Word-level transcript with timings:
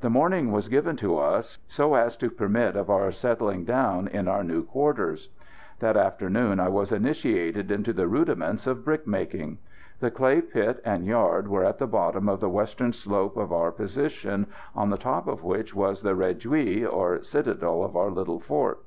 The 0.00 0.10
morning 0.10 0.50
was 0.50 0.66
given 0.66 0.96
to 0.96 1.16
us, 1.18 1.60
so 1.68 1.94
as 1.94 2.16
to 2.16 2.28
permit 2.28 2.74
of 2.74 2.90
our 2.90 3.12
settling 3.12 3.62
down 3.64 4.08
in 4.08 4.26
our 4.26 4.42
new 4.42 4.64
quarters. 4.64 5.28
That 5.78 5.96
afternoon 5.96 6.58
I 6.58 6.68
was 6.68 6.90
initiated 6.90 7.70
into 7.70 7.92
the 7.92 8.08
rudiments 8.08 8.66
of 8.66 8.84
brick 8.84 9.06
making. 9.06 9.58
The 10.00 10.10
clay 10.10 10.40
pit 10.40 10.82
and 10.84 11.06
yard 11.06 11.46
were 11.46 11.62
at 11.64 11.78
the 11.78 11.86
bottom 11.86 12.28
of 12.28 12.40
the 12.40 12.50
western 12.50 12.92
slope 12.92 13.36
of 13.36 13.52
our 13.52 13.70
position, 13.70 14.48
on 14.74 14.90
the 14.90 14.98
top 14.98 15.28
of 15.28 15.44
which 15.44 15.72
was 15.72 16.02
the 16.02 16.16
réduit 16.16 16.92
or 16.92 17.22
citadel 17.22 17.84
of 17.84 17.94
our 17.94 18.10
little 18.10 18.40
fort. 18.40 18.80